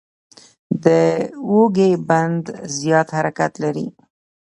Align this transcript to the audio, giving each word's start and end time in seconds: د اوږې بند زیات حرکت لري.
د 0.83 0.85
اوږې 1.49 1.91
بند 2.07 2.43
زیات 2.77 3.07
حرکت 3.17 3.53
لري. 3.63 3.87